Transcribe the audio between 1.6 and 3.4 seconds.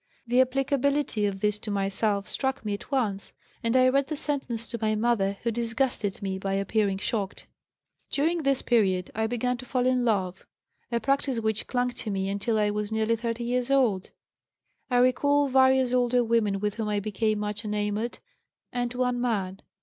myself struck me at once,